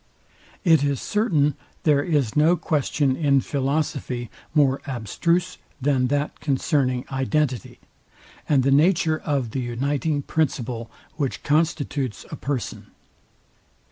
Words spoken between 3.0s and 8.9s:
in philosophy more abstruse than that concerning identity, and the